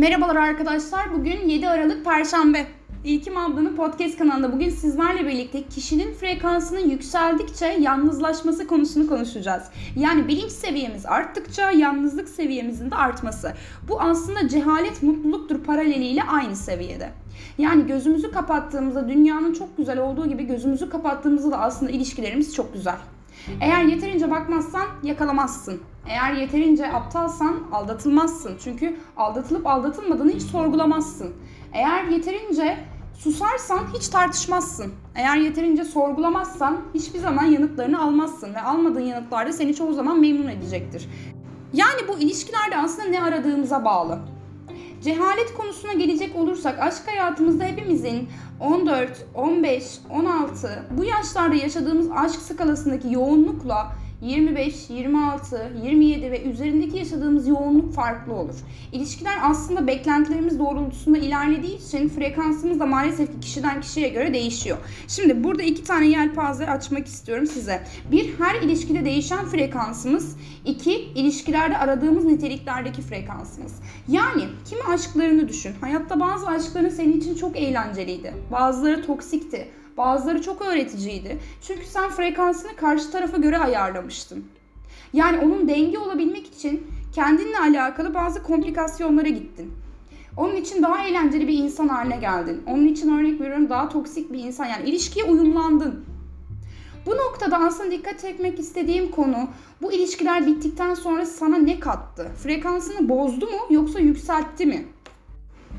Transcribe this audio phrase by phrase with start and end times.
[0.00, 1.14] Merhabalar arkadaşlar.
[1.14, 2.66] Bugün 7 Aralık Perşembe.
[3.04, 9.62] İlkim ablanın podcast kanalında bugün sizlerle birlikte kişinin frekansının yükseldikçe yalnızlaşması konusunu konuşacağız.
[9.96, 13.52] Yani bilinç seviyemiz arttıkça yalnızlık seviyemizin de artması.
[13.88, 17.10] Bu aslında cehalet mutluluktur paraleliyle aynı seviyede.
[17.58, 22.96] Yani gözümüzü kapattığımızda dünyanın çok güzel olduğu gibi gözümüzü kapattığımızda da aslında ilişkilerimiz çok güzel.
[23.60, 25.80] Eğer yeterince bakmazsan yakalamazsın.
[26.08, 28.56] Eğer yeterince aptalsan aldatılmazsın.
[28.64, 31.34] Çünkü aldatılıp aldatılmadığını hiç sorgulamazsın.
[31.72, 32.78] Eğer yeterince
[33.18, 34.92] susarsan hiç tartışmazsın.
[35.14, 40.48] Eğer yeterince sorgulamazsan hiçbir zaman yanıtlarını almazsın ve almadığın yanıtlar da seni çoğu zaman memnun
[40.48, 41.08] edecektir.
[41.72, 44.18] Yani bu ilişkilerde aslında ne aradığımıza bağlı.
[45.02, 48.28] Cehalet konusuna gelecek olursak aşk hayatımızda hepimizin
[48.60, 53.92] 14, 15, 16 bu yaşlarda yaşadığımız aşk skalasındaki yoğunlukla
[54.22, 58.54] 25, 26, 27 ve üzerindeki yaşadığımız yoğunluk farklı olur.
[58.92, 64.78] İlişkiler aslında beklentilerimiz doğrultusunda ilerlediği için frekansımız da maalesef ki kişiden kişiye göre değişiyor.
[65.08, 67.82] Şimdi burada iki tane yelpaze açmak istiyorum size.
[68.12, 70.36] Bir, her ilişkide değişen frekansımız.
[70.64, 73.72] iki ilişkilerde aradığımız niteliklerdeki frekansımız.
[74.08, 75.72] Yani kimi aşklarını düşün.
[75.80, 78.34] Hayatta bazı aşkların senin için çok eğlenceliydi.
[78.52, 79.68] Bazıları toksikti.
[80.00, 81.38] Bazıları çok öğreticiydi.
[81.62, 84.44] Çünkü sen frekansını karşı tarafa göre ayarlamıştın.
[85.12, 89.72] Yani onun denge olabilmek için kendinle alakalı bazı komplikasyonlara gittin.
[90.36, 92.62] Onun için daha eğlenceli bir insan haline geldin.
[92.66, 96.04] Onun için örnek veriyorum daha toksik bir insan yani ilişkiye uyumlandın.
[97.06, 99.48] Bu noktada aslında dikkat çekmek istediğim konu
[99.82, 102.30] bu ilişkiler bittikten sonra sana ne kattı?
[102.42, 104.84] Frekansını bozdu mu yoksa yükseltti mi?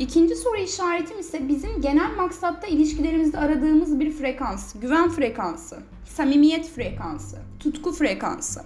[0.02, 4.74] İkinci soru işaretim ise bizim genel maksatta ilişkilerimizde aradığımız bir frekans.
[4.82, 8.62] Güven frekansı, samimiyet frekansı, tutku frekansı.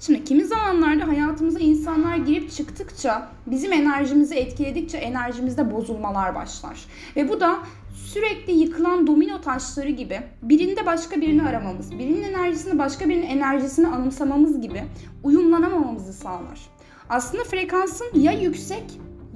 [0.00, 6.84] Şimdi kimi zamanlarda hayatımıza insanlar girip çıktıkça, bizim enerjimizi etkiledikçe enerjimizde bozulmalar başlar.
[7.16, 7.58] Ve bu da
[7.94, 14.60] sürekli yıkılan domino taşları gibi birinde başka birini aramamız, birinin enerjisini başka birinin enerjisini anımsamamız
[14.60, 14.84] gibi
[15.22, 16.60] uyumlanamamamızı sağlar.
[17.08, 18.84] Aslında frekansın ya yüksek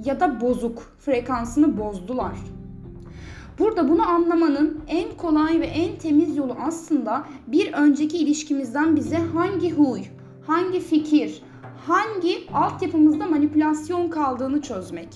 [0.05, 2.37] ya da bozuk frekansını bozdular.
[3.59, 9.71] Burada bunu anlamanın en kolay ve en temiz yolu aslında bir önceki ilişkimizden bize hangi
[9.71, 10.01] huy,
[10.47, 11.41] hangi fikir,
[11.87, 15.07] hangi altyapımızda manipülasyon kaldığını çözmek.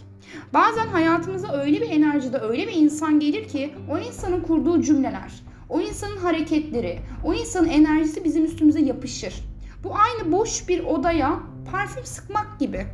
[0.54, 5.34] Bazen hayatımıza öyle bir enerjide öyle bir insan gelir ki o insanın kurduğu cümleler,
[5.70, 9.44] o insanın hareketleri, o insanın enerjisi bizim üstümüze yapışır.
[9.84, 11.40] Bu aynı boş bir odaya
[11.72, 12.88] parfüm sıkmak gibi.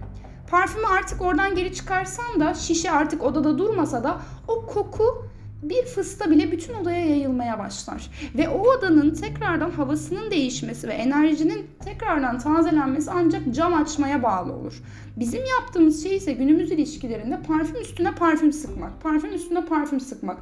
[0.49, 5.27] Parfümü artık oradan geri çıkarsan da şişe artık odada durmasa da o koku
[5.63, 8.09] bir fısta bile bütün odaya yayılmaya başlar.
[8.37, 14.83] Ve o odanın tekrardan havasının değişmesi ve enerjinin tekrardan tazelenmesi ancak cam açmaya bağlı olur.
[15.17, 19.01] Bizim yaptığımız şey ise günümüz ilişkilerinde parfüm üstüne parfüm sıkmak.
[19.01, 20.37] Parfüm üstüne parfüm sıkmak.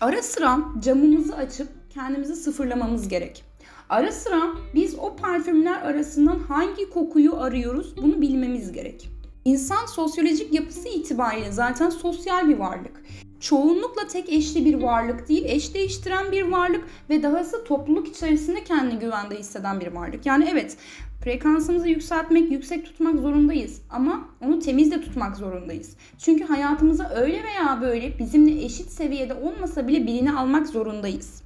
[0.00, 3.44] Ara sıra camımızı açıp kendimizi sıfırlamamız gerek.
[3.88, 4.42] Ara sıra
[4.74, 9.13] biz o parfümler arasından hangi kokuyu arıyoruz bunu bilmemiz gerek.
[9.44, 13.02] İnsan sosyolojik yapısı itibariyle zaten sosyal bir varlık.
[13.40, 18.98] Çoğunlukla tek eşli bir varlık değil, eş değiştiren bir varlık ve dahası topluluk içerisinde kendini
[18.98, 20.26] güvende hisseden bir varlık.
[20.26, 20.76] Yani evet
[21.24, 25.96] frekansımızı yükseltmek, yüksek tutmak zorundayız ama onu temiz de tutmak zorundayız.
[26.18, 31.42] Çünkü hayatımıza öyle veya böyle bizimle eşit seviyede olmasa bile birini almak zorundayız.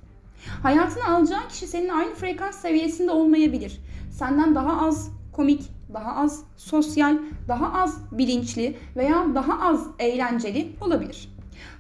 [0.63, 3.81] Hayatını alacağın kişi senin aynı frekans seviyesinde olmayabilir.
[4.11, 5.63] Senden daha az komik,
[5.95, 7.19] daha az sosyal,
[7.49, 11.29] daha az bilinçli veya daha az eğlenceli olabilir.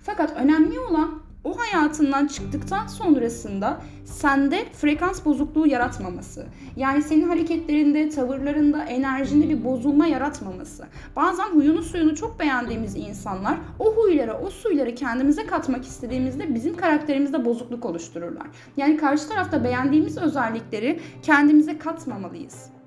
[0.03, 6.47] Fakat önemli olan o hayatından çıktıktan sonrasında sende frekans bozukluğu yaratmaması.
[6.77, 10.87] Yani senin hareketlerinde, tavırlarında, enerjinde bir bozulma yaratmaması.
[11.17, 17.45] Bazen huyunu suyunu çok beğendiğimiz insanlar o huylara, o suyları kendimize katmak istediğimizde bizim karakterimizde
[17.45, 18.47] bozukluk oluştururlar.
[18.77, 22.78] Yani karşı tarafta beğendiğimiz özellikleri kendimize katmamalıyız.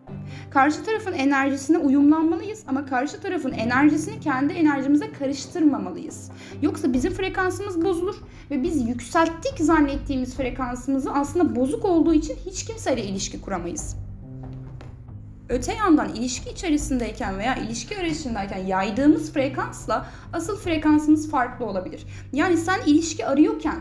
[0.50, 6.32] Karşı tarafın enerjisine uyumlanmalıyız ama karşı tarafın enerjisini kendi enerjimize karıştırmamalıyız.
[6.61, 8.16] Yoksa bizim frekansımız bozulur
[8.52, 13.96] ve biz yükselttik zannettiğimiz frekansımızı aslında bozuk olduğu için hiç kimseyle ilişki kuramayız.
[15.50, 22.05] Öte yandan ilişki içerisindeyken veya ilişki arayışındayken yaydığımız frekansla asıl frekansımız farklı olabilir.
[22.34, 23.79] Yani sen ilişki arıyorken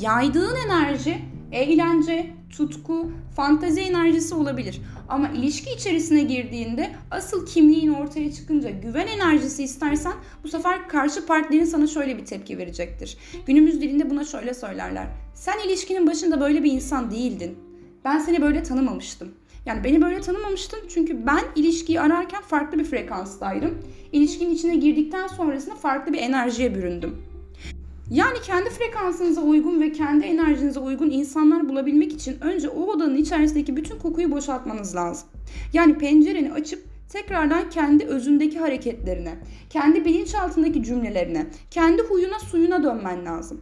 [0.00, 1.22] yaydığın enerji
[1.52, 4.80] eğlence, tutku, fantezi enerjisi olabilir.
[5.08, 10.12] Ama ilişki içerisine girdiğinde asıl kimliğin ortaya çıkınca güven enerjisi istersen
[10.44, 13.16] bu sefer karşı partnerin sana şöyle bir tepki verecektir.
[13.46, 15.06] Günümüz dilinde buna şöyle söylerler.
[15.34, 17.58] Sen ilişkinin başında böyle bir insan değildin.
[18.04, 19.34] Ben seni böyle tanımamıştım.
[19.66, 23.78] Yani beni böyle tanımamıştın çünkü ben ilişkiyi ararken farklı bir frekanstaydım.
[24.12, 27.33] İlişkinin içine girdikten sonrasında farklı bir enerjiye büründüm.
[28.10, 33.76] Yani kendi frekansınıza uygun ve kendi enerjinize uygun insanlar bulabilmek için önce o odanın içerisindeki
[33.76, 35.28] bütün kokuyu boşaltmanız lazım.
[35.72, 39.34] Yani pencereni açıp tekrardan kendi özündeki hareketlerine,
[39.70, 43.60] kendi bilinçaltındaki cümlelerine, kendi huyuna suyuna dönmen lazım.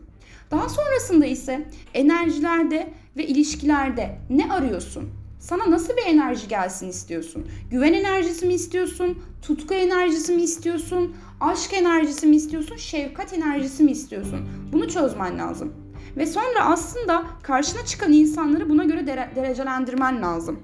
[0.51, 5.22] Daha sonrasında ise enerjilerde ve ilişkilerde ne arıyorsun?
[5.43, 7.47] Sana nasıl bir enerji gelsin istiyorsun?
[7.71, 9.19] Güven enerjisi mi istiyorsun?
[9.43, 11.17] Tutku enerjisi mi istiyorsun?
[11.41, 12.77] Aşk enerjisi mi istiyorsun?
[12.77, 14.41] Şefkat enerjisi mi istiyorsun?
[14.73, 15.73] Bunu çözmen lazım.
[16.17, 20.61] Ve sonra aslında karşına çıkan insanları buna göre dere- derecelendirmen lazım.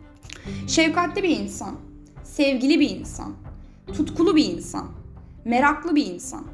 [0.67, 1.75] Şefkatli bir insan,
[2.25, 3.33] sevgili bir insan,
[3.97, 4.87] tutkulu bir insan,
[5.45, 6.45] meraklı bir insan.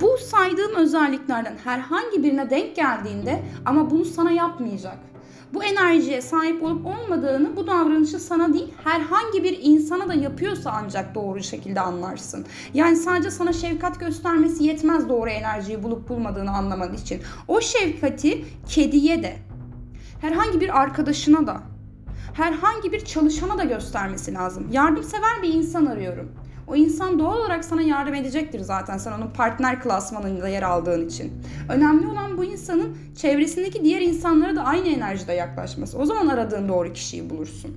[0.00, 4.98] Bu saydığım özelliklerden herhangi birine denk geldiğinde ama bunu sana yapmayacak.
[5.54, 11.14] Bu enerjiye sahip olup olmadığını bu davranışı sana değil herhangi bir insana da yapıyorsa ancak
[11.14, 12.46] doğru şekilde anlarsın.
[12.74, 17.22] Yani sadece sana şefkat göstermesi yetmez doğru enerjiyi bulup bulmadığını anlaman için.
[17.48, 19.36] O şefkati kediye de,
[20.20, 21.62] herhangi bir arkadaşına da,
[22.34, 24.68] herhangi bir çalışana da göstermesi lazım.
[24.72, 26.32] Yardımsever bir insan arıyorum.
[26.66, 31.32] O insan doğal olarak sana yardım edecektir zaten sen onun partner klasmanında yer aldığın için.
[31.68, 35.98] Önemli olan bu insanın çevresindeki diğer insanlara da aynı enerjide yaklaşması.
[35.98, 37.76] O zaman aradığın doğru kişiyi bulursun.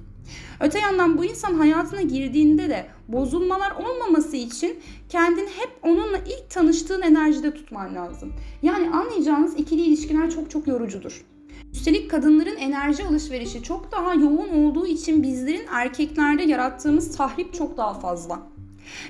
[0.60, 7.02] Öte yandan bu insan hayatına girdiğinde de bozulmalar olmaması için kendini hep onunla ilk tanıştığın
[7.02, 8.34] enerjide tutman lazım.
[8.62, 11.26] Yani anlayacağınız ikili ilişkiler çok çok yorucudur.
[11.74, 17.94] Üstelik kadınların enerji alışverişi çok daha yoğun olduğu için bizlerin erkeklerde yarattığımız tahrip çok daha
[17.94, 18.40] fazla.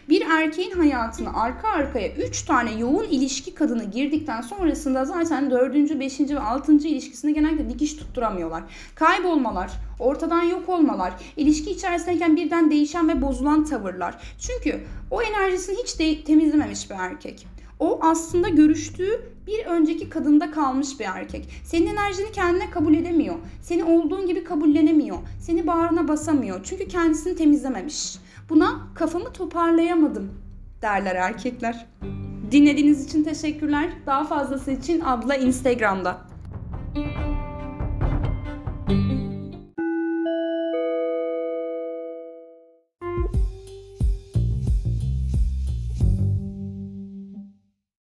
[0.09, 5.99] Bir erkeğin hayatına arka arkaya 3 tane yoğun ilişki kadını girdikten sonrasında zaten 4.
[5.99, 6.19] 5.
[6.19, 6.71] ve 6.
[6.71, 8.63] ilişkisinde genellikle dikiş tutturamıyorlar.
[8.95, 14.17] Kaybolmalar, ortadan yok olmalar, ilişki içerisindeyken birden değişen ve bozulan tavırlar.
[14.39, 17.47] Çünkü o enerjisini hiç de temizlememiş bir erkek.
[17.79, 21.49] O aslında görüştüğü bir önceki kadında kalmış bir erkek.
[21.63, 23.35] Senin enerjini kendine kabul edemiyor.
[23.61, 25.17] Seni olduğun gibi kabullenemiyor.
[25.39, 26.59] Seni bağrına basamıyor.
[26.63, 28.15] Çünkü kendisini temizlememiş.
[28.49, 30.31] Buna kafamı toparlayamadım
[30.81, 31.85] derler erkekler.
[32.51, 33.89] Dinlediğiniz için teşekkürler.
[34.05, 36.17] Daha fazlası için abla Instagram'da.